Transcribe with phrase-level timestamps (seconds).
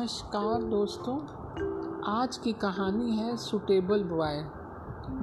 [0.00, 1.14] नमस्कार दोस्तों,
[2.08, 4.44] आज की कहानी है सुटेबल बॉय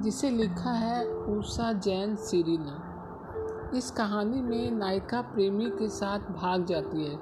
[0.02, 6.64] जिसे लिखा है उषा जैन सीरी ने इस कहानी में नायिका प्रेमी के साथ भाग
[6.64, 7.18] जाती है,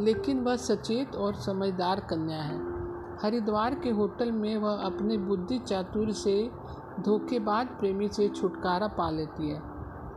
[0.00, 2.58] लेकिन वह सचेत और समझदार कन्या है।
[3.22, 6.50] हरिद्वार के होटल में वह अपने बुद्धि चातुर से
[7.00, 9.60] धोखेबाज प्रेमी से छुटकारा पा लेती है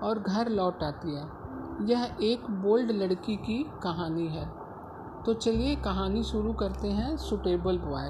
[0.03, 1.23] और घर लौट आती है।
[1.81, 4.62] यह एक बोल्ड लड़की की कहानी है।
[5.25, 8.09] तो चलिए कहानी शुरू करते हैं सुटेबल बॉय।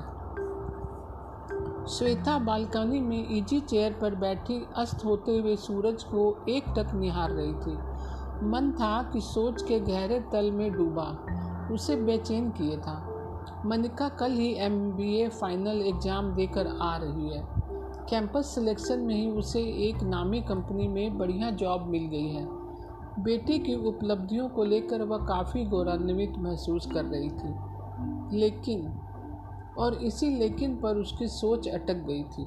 [1.90, 7.32] श्वेता बालकनी में इजी चेयर पर बैठी अस्त होते हुए सूरज को एक टक निहार
[7.32, 7.74] रही थी।
[8.50, 11.06] मन था कि सोच के गहरे तल में डूबा।
[11.74, 12.96] उसे बेचैन किए था।
[13.66, 17.48] मनिका कल ही एमबीए फाइनल एग्ज़ाम देकर आ रही है।
[18.10, 22.63] कैंपस सिलेक्शन में ही उसे एक नामी कंपनी में बढ़िया जॉब मिल गई है।
[23.20, 27.54] बेटी की उपलब्धियों को लेकर वह काफ़ी गौरवान्वित महसूस कर रही थी।
[28.40, 28.94] लेकिन,
[29.78, 32.46] और इसी लेकिन पर उसकी सोच अटक गई थी।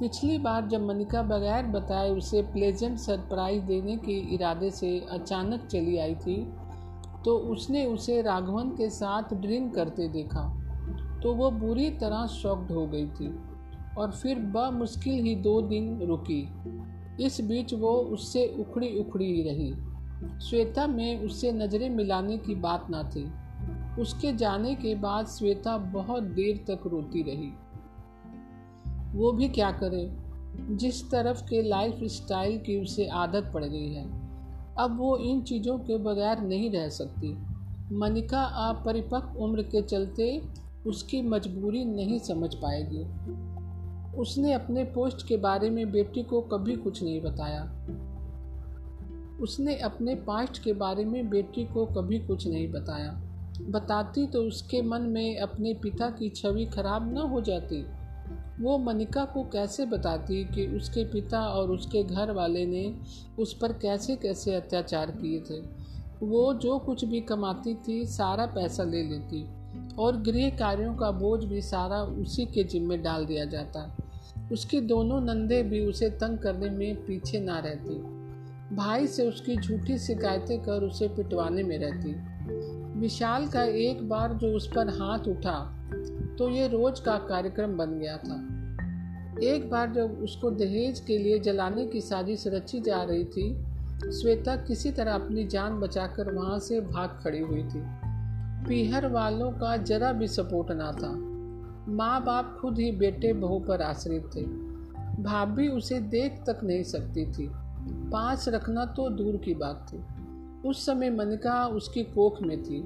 [0.00, 5.98] पिछली बार जब मनिका बगैर बताए उसे प्लेजेंट सरप्राइज़ देने के इरादे से अचानक चली
[5.98, 6.52] आई थी
[7.24, 10.62] तो उसने उसे राघवन के साथ ड्रिंक करते देखा
[11.22, 13.38] तो वो बुरी तरह शॉक्ड हो गई थी।
[13.98, 16.48] और फिर बमुश्किल ही दो दिन रुकी।
[17.20, 19.74] इस बीच वो उससे उखड़ी उखड़ी ही रही।
[20.40, 23.32] श्वेता में उससे नज़रें मिलाने की बात ना थी।
[24.02, 27.52] उसके जाने के बाद श्वेता बहुत देर तक रोती रही।
[29.18, 30.16] वो भी क्या करे?
[30.76, 34.04] जिस तरफ़ के लाइफ स्टाइल की उसे आदत पड़ गई है।
[34.78, 37.38] अब वो इन चीज़ों के बगैर नहीं रह सकती।
[37.92, 40.42] मनिका अपरिपक्व उम्र के चलते
[40.86, 43.04] उसकी मजबूरी नहीं समझ पाएगी।
[44.18, 47.86] उसने अपने पोस्ट के बारे में बेटी को कभी कुछ नहीं बताया।
[49.40, 53.22] उसने अपने पास्ट के बारे में बेटी को कभी कुछ नहीं बताया।
[53.70, 57.86] बताती तो उसके मन में अपने पिता की छवि खराब न हो जाती।
[58.60, 62.96] वो मनिका को कैसे बताती कि उसके पिता और उसके घर वाले ने
[63.38, 65.86] उस पर कैसे कैसे अत्याचार किए थे?
[66.26, 69.46] वो जो कुछ भी कमाती थी, सारा पैसा ले लेती
[69.98, 73.96] और गृह कार्यों का बोझ भी सारा उसी के जिम्मे डाल दिया जाता।
[74.52, 77.94] उसकी दोनों नंदे भी उसे तंग करने में पीछे ना रहती।
[78.76, 82.14] भाई से उसकी झूठी शिकायतें कर उसे पिटवाने में रहती।
[83.00, 85.58] विशाल का एक बार जो उस पर हाथ उठा
[86.38, 88.36] तो ये रोज का कार्यक्रम बन गया था।
[89.42, 93.52] एक बार जब उसको दहेज के लिए जलाने की साजिश रची जा रही थी,
[94.12, 97.82] श्वेता किसी तरह अपनी जान बचाकर वहाँ से भाग खड़ी हुई थी।
[98.68, 101.25] पीहर वालों का जरा भी सपोर्ट ना था।
[101.88, 104.42] माँ बाप खुद ही बेटे बहू पर आश्रित थे।
[105.22, 107.48] भाभी उसे देख तक नहीं सकती थी।
[108.10, 109.98] पास रखना तो दूर की बात थी।
[110.68, 112.82] उस समय मनिका उसकी कोख में थी।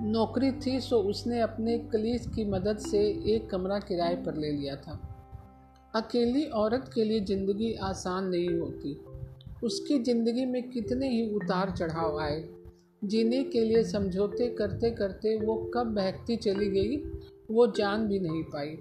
[0.00, 2.98] नौकरी थी सो उसने अपने कलीस की मदद से
[3.34, 4.98] एक कमरा किराए पर ले लिया था।
[5.94, 9.00] अकेली औरत के लिए ज़िंदगी आसान नहीं होती।
[9.64, 12.44] उसकी ज़िंदगी में कितने ही उतार चढ़ाव आए।
[13.04, 16.96] जीने के लिए समझौते करते करते वो कब बहकती चली गई?
[17.50, 18.76] वो जान भी नहीं पाई।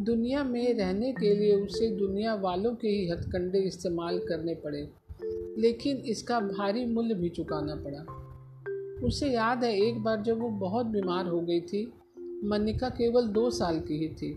[0.00, 4.88] दुनिया में रहने के लिए उसे दुनिया वालों के ही हथकंडे इस्तेमाल करने पड़े,
[5.58, 8.04] लेकिन इसका भारी मूल्य भी चुकाना पड़ा।
[9.06, 11.92] उसे याद है एक बार जब वो बहुत बीमार हो गई थी,
[12.44, 14.32] मनिका केवल दो साल की ही थी।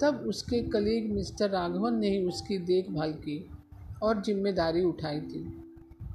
[0.00, 3.50] तब उसके कलीग मिस्टर राघवन ने ही उसकी देखभाल की
[4.02, 5.44] और ज़िम्मेदारी उठाई थी।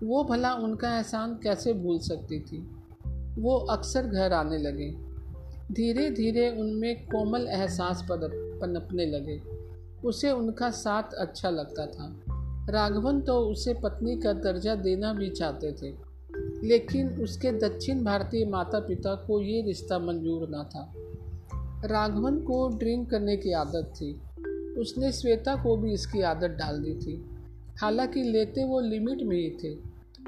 [0.03, 2.57] वो भला उनका एहसान कैसे भूल सकती थी?
[3.37, 5.08] वो अक्सर घर आने लगे।
[5.71, 9.41] धीरे धीरे उनमें कोमल एहसास पनपने लगे।
[10.07, 12.25] उसे उनका साथ अच्छा लगता था।
[12.69, 15.91] राघवन तो उसे पत्नी का दर्जा देना भी चाहते थे,
[16.67, 20.93] लेकिन उसके दक्षिण भारतीय माता पिता को ये रिश्ता मंजूर न था।
[21.87, 24.13] राघवन को ड्रिंक करने की आदत थी।
[24.79, 27.25] उसने श्वेता को भी इसकी आदत डाल दी थी।
[27.81, 29.75] हालाँकि लेते वो लिमिट में ही थे।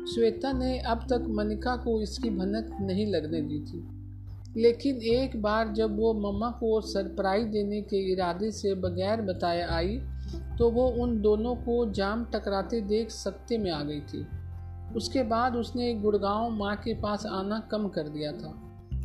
[0.05, 4.00] श्वेता ने अब तक मनिका को इसकी भनक नहीं लगने दी थी।
[4.57, 9.99] लेकिन एक बार जब वो मम्मा को सरप्राइज़ देने के इरादे से बगैर बताए आई
[10.57, 14.25] तो वो उन दोनों को जाम टकराते देख सकते में आ गई थी।
[14.95, 18.53] उसके बाद उसने गुड़गांव माँ के पास आना कम कर दिया था।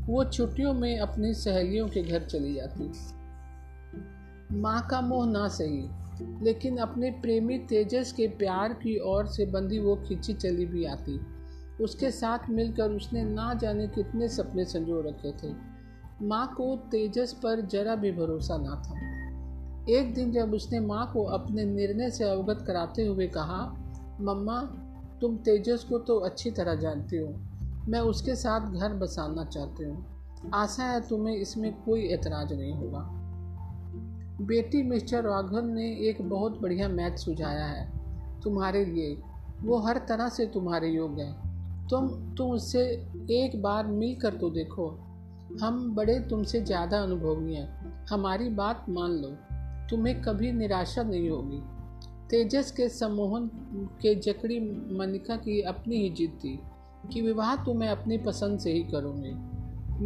[0.07, 2.91] वो छुट्टियों में अपनी सहेलियों के घर चली जाती।
[4.61, 5.89] माँ का मोह ना सही,
[6.45, 11.19] लेकिन अपने प्रेमी तेजस के प्यार की ओर से बंधी वो खिंची चली भी आती।
[11.81, 15.55] उसके साथ मिलकर उसने ना जाने कितने सपने संजो रखे थे।
[16.23, 19.17] माँ को तेजस पर जरा भी भरोसा ना था।
[19.93, 23.75] एक दिन जब उसने माँ को अपने निर्णय से अवगत कराते हुए कहा,
[24.21, 24.63] मम्मा,
[25.21, 27.35] तुम तेजस को तो अच्छी तरह जानती हो।
[27.89, 30.07] मैं उसके साथ घर बसाना चाहती हूँ।
[30.55, 33.23] आशा है तुम्हें इसमें कोई एतराज़ नहीं होगा
[34.41, 37.91] बेटी मिस्टर राघवन ने एक बहुत बढ़िया मैच सुझाया है।
[38.41, 39.23] तुम्हारे लिए।
[39.63, 41.46] वो हर तरह से तुम्हारे योग्य है।
[41.91, 42.81] तुम तुम उससे
[43.33, 44.89] एक बार मिल कर तो देखो।
[45.63, 49.29] हम बड़े तुमसे ज़्यादा अनुभवी हैं। हमारी बात मान लो।
[49.91, 51.61] तुम्हें कभी निराशा नहीं होगी।
[52.31, 53.51] तेजस के सम्मोहन
[54.03, 54.61] के जकड़ी
[54.99, 56.59] मनिका की अपनी ही जिद थी
[57.13, 59.33] कि विवाह तो मैं अपनी पसंद से ही करूँगी।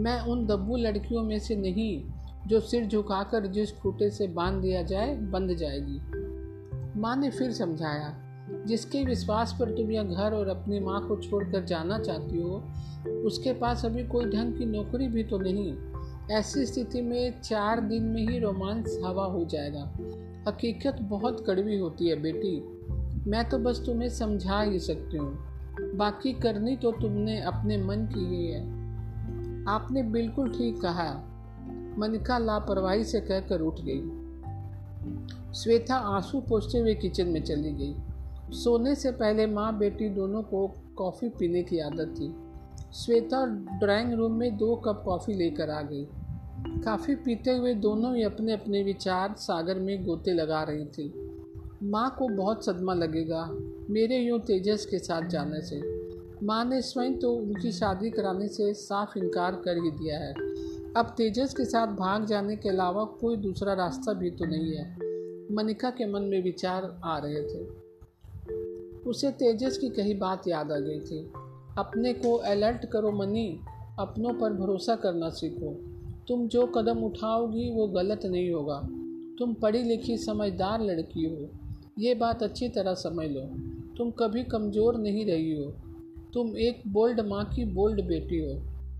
[0.00, 2.02] मैं उन दब्बू लड़कियों में से नहीं
[2.46, 8.08] जो सिर झुकाकर जिस खूटे से बाँध दिया जाए, बंध जाएगी। माँ ने फिर समझाया
[8.66, 12.64] जिसके विश्वास पर तुम यह घर और अपनी माँ को छोड़कर जाना चाहती हो,
[13.08, 15.76] उसके पास अभी कोई ढंग की नौकरी भी तो नहीं।
[16.30, 19.92] ऐसी स्थिति में चार दिन में ही रोमांस हवा हो जाएगा।
[20.48, 22.80] हकीकत बहुत कड़वी होती है, बेटी।
[23.30, 25.38] मैं तो बस तुम्हें समझा ही सकती हूँ।
[25.96, 28.62] बाकी करनी तो तुमने अपने मन की ही है।
[29.68, 31.24] आपने बिल्कुल ठीक कहा।
[31.98, 34.20] मनिका लापरवाही से कहकर उठ गई।
[35.54, 37.94] श्वेता आँसू पोछते हुए किचन में चली गई।
[38.52, 42.34] सोने से पहले माँ बेटी दोनों को कॉफ़ी पीने की आदत थी।
[42.94, 43.46] श्वेता
[43.78, 46.06] ड्राइंग रूम में दो कप कॉफ़ी लेकर आ गई।
[46.80, 51.30] काफ़ी पीते हुए दोनों ही अपने अपने विचार सागर में गोते लगा रही थी।
[51.82, 53.50] माँ को बहुत सदमा लगेगा,
[53.90, 55.80] मेरे यूँ तेजस के साथ जाने से।
[56.46, 60.32] माँ ने स्वयं तो उनकी शादी कराने से साफ़ इनकार कर ही दिया है।
[60.96, 64.96] अब तेजस के साथ भाग जाने के अलावा कोई दूसरा रास्ता भी तो नहीं है।
[65.54, 67.89] मनिका के मन में विचार आ रहे थे।
[69.06, 71.32] उसे तेजस की कही बात याद आ गई थी।
[71.78, 73.60] अपने को अलर्ट करो मनी,
[73.98, 75.72] अपनों पर भरोसा करना सीखो।
[76.28, 78.88] तुम जो कदम उठाओगी वो गलत नहीं होगा।
[79.38, 81.48] तुम पढ़ी लिखी समझदार लड़की हो।
[81.98, 83.40] ये बात अच्छी तरह समझ लो।
[83.96, 85.64] तुम कभी कमज़ोर नहीं रही हो।
[86.34, 88.54] तुम एक बोल्ड माँ की बोल्ड बेटी हो।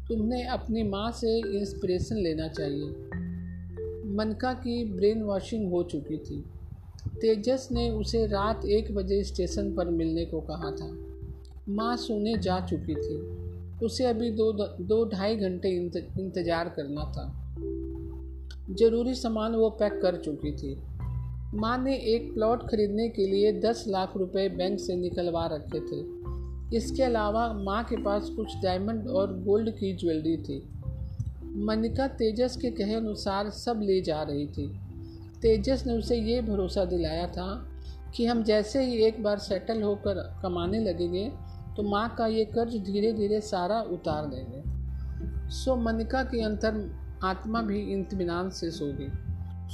[0.09, 2.89] तुमने अपनी माँ से इंस्पिरेशन लेना चाहिए।
[4.17, 6.45] मनका की ब्रेन वॉशिंग हो चुकी थी।
[7.09, 10.89] तेजस ने उसे रात एक बजे स्टेशन पर मिलने को कहा था।
[11.69, 13.17] माँ सोने जा चुकी थी।
[13.87, 17.27] उसे अभी दो दो ढाई घंटे इंतज़ार करना था।
[18.75, 20.77] ज़रूरी सामान वो पैक कर चुकी थी।
[21.55, 26.21] माँ ने एक प्लॉट खरीदने के लिए दस लाख रुपए बैंक से निकलवा रखे थे।
[26.77, 30.63] इसके अलावा माँ के पास कुछ डायमंड और गोल्ड की ज्वेलरी थी।
[31.57, 34.71] मनिका तेजस के कहे अनुसार सब ले जा रही थी।
[35.43, 37.49] तेजस ने उसे ये भरोसा दिलाया था
[38.17, 41.29] कि हम जैसे ही एक बार सेटल होकर कमाने लगेंगे
[41.77, 46.91] तो माँ का ये कर्ज धीरे धीरे सारा उतार देंगे। सो मनिका की अंतर
[47.25, 49.09] आत्मा भी इतमान से सो गई।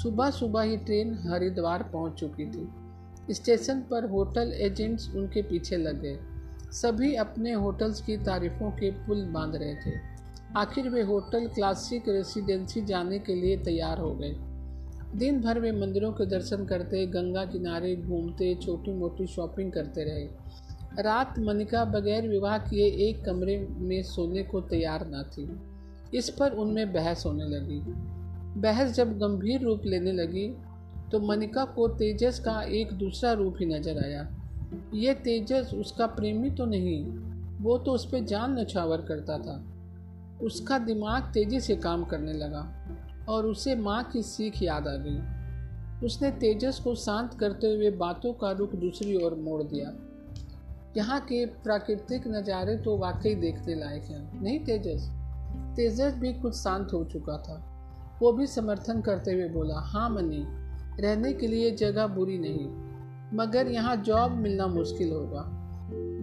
[0.02, 6.00] सुबह सुबह ही ट्रेन हरिद्वार पहुँच चुकी थी। स्टेशन पर होटल एजेंट्स उनके पीछे लग
[6.02, 6.18] गए।
[6.72, 9.98] सभी अपने होटल्स की तारीफों के पुल बाँध रहे थे।
[10.56, 14.34] आखिर वे होटल क्लासिक रेसिडेंसी जाने के लिए तैयार हो गए।
[15.14, 21.02] दिन भर वे मंदिरों के दर्शन करते, गंगा किनारे घूमते छोटी मोटी शॉपिंग करते रहे।
[21.02, 25.48] रात मनिका बगैर विवाह किए एक कमरे में सोने को तैयार ना थी।
[26.14, 27.80] इस पर उनमें बहस होने लगी।
[28.60, 30.48] बहस जब गंभीर रूप लेने लगी
[31.12, 34.28] तो मनिका को तेजस का एक दूसरा रूप ही नज़र आया।
[34.94, 37.04] ये तेजस उसका प्रेमी तो नहीं,
[37.62, 39.62] वो तो उस पर जान नछावर करता था।
[40.42, 42.62] उसका दिमाग तेज़ी से काम करने लगा।
[43.28, 48.33] और उसे माँ की सीख याद आ गई। उसने तेजस को शांत करते हुए बातों
[48.33, 49.92] का रुख दूसरी ओर मोड़ दिया।
[50.97, 55.09] यहाँ के प्राकृतिक नज़ारे तो वाकई देखने लायक हैं, नहीं तेजस?
[55.76, 57.62] तेजस भी कुछ शांत हो चुका था।
[58.23, 60.45] वो भी समर्थन करते हुए बोला हाँ मनी
[61.00, 62.66] रहने के लिए जगह बुरी नहीं,
[63.35, 65.45] मगर यहाँ जॉब मिलना मुश्किल होगा।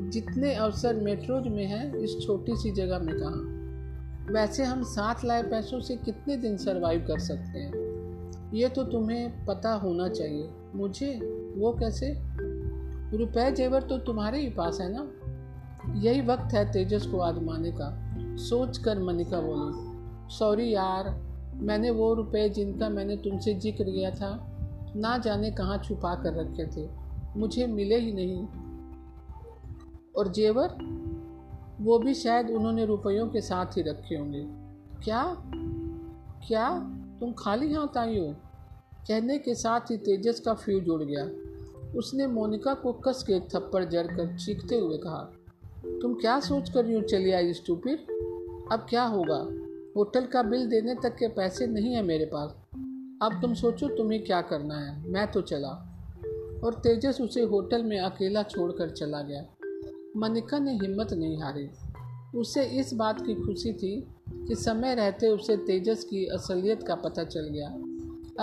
[0.10, 3.53] जितने अवसर मेट्रोज में हैं, इस छोटी सी जगह में कहाँ?
[4.32, 7.84] वैसे हम साथ लाए पैसों से कितने दिन सरवाइव कर सकते हैं?
[8.54, 11.16] ये तो तुम्हें पता होना चाहिए। मुझे?
[11.56, 12.18] वो कैसे?
[13.18, 15.12] रुपए जेवर तो तुम्हारे ही पास है ना?
[16.00, 19.94] यही वक्त है तेजस को आजमाने का। सोच कर मनिका बोली
[20.36, 21.22] सॉरी यार,
[21.56, 24.58] मैंने वो रुपए जिनका मैंने तुमसे ज़िक्र किया था,
[24.96, 26.90] ना जाने कहाँ छुपा कर रखे थे।
[27.38, 28.48] मुझे मिले ही नहीं।
[30.18, 31.03] और जेवर?
[31.84, 34.46] वो भी शायद उन्होंने रुपयों के साथ ही रखे होंगे।
[35.04, 35.36] क्या?
[36.48, 36.80] क्या?
[37.20, 38.36] तुम खाली हाथ आई हो?
[39.08, 41.24] कहने के साथ ही तेजस का फ्यूज उड़ गया।
[41.98, 45.32] उसने मोनिका को कस के एक थप्पड़ जड़ कर चीखते हुए कहा,
[46.02, 48.00] तुम क्या सोच कर यूँ चली आई स्टूपिड
[48.72, 49.48] अब क्या होगा?
[49.98, 52.50] होटल का बिल देने तक के पैसे नहीं है मेरे पास।
[53.22, 55.90] अब तुम सोचो तुम्हें क्या करना है। मैं तो चला।
[56.64, 59.46] और तेजस उसे होटल में अकेला छोड़कर चला गया।
[60.18, 61.70] मनिका ने हिम्मत नहीं हारी।
[62.36, 64.08] उसे इस बात की खुशी थी
[64.48, 67.68] कि समय रहते उसे तेजस की असलियत का पता चल गया।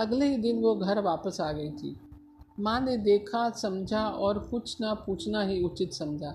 [0.01, 1.95] अगले ही दिन वो घर वापस आ गई थी।
[2.59, 6.33] माँ ने देखा, समझा और कुछ ना पूछना ही उचित समझा।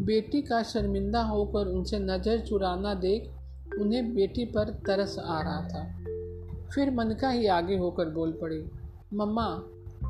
[0.00, 3.30] बेटी का शर्मिंदा होकर उनसे नज़र चुराना देख
[3.80, 6.04] उन्हें बेटी पर तरस आ रहा था।
[6.74, 8.64] फिर मन का ही आगे होकर बोल पड़ी,
[9.14, 9.46] मम्मा,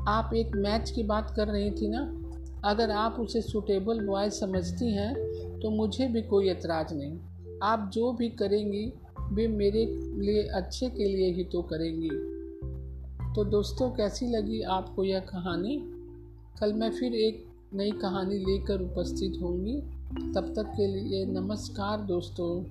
[0.07, 2.24] आप एक मैच की बात कर रही थी ना?
[2.65, 5.15] अगर आप उसे सूटेबल बॉय समझती हैं
[5.59, 7.19] तो मुझे भी कोई एतराज़ नहीं।
[7.63, 8.93] आप जो भी करेंगी,
[9.31, 12.09] वे मेरे लिए अच्छे के लिए ही तो करेंगी।
[13.35, 15.83] तो दोस्तों, कैसी लगी आपको यह कहानी?
[16.59, 19.81] कल मैं फिर एक नई कहानी लेकर उपस्थित होंगी।
[20.33, 22.63] तब तक के लिए नमस्कार दोस्तों।